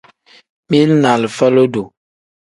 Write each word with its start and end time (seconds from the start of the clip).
Mili 0.69 0.95
ni 1.01 1.07
alifa 1.07 1.49
lodo. 1.49 1.83